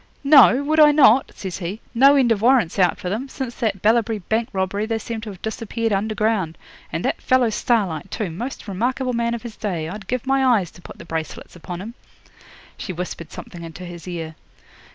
[0.23, 0.63] '"Know?
[0.63, 1.79] Would I not?" says he.
[1.93, 5.29] "No end of warrants out for them; since that Ballabri Bank robbery they seem to
[5.29, 6.57] have disappeared under ground.
[6.91, 8.31] And that fellow Starlight, too!
[8.31, 9.87] Most remarkable man of his day.
[9.87, 11.93] I'd give my eyes to put the bracelets upon him."
[12.79, 14.33] 'She whispered something into his ear.